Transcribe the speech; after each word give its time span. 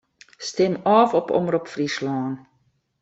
Stim 0.47 0.73
ôf 0.97 1.09
op 1.19 1.27
Omrop 1.37 1.65
Fryslân. 1.73 2.33